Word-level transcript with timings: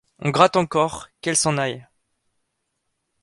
On 0.17 0.31
gratte 0.31 0.55
encore: 0.55 1.09
Qu'elle 1.21 1.35
s'en 1.37 1.59
aille! 1.59 1.87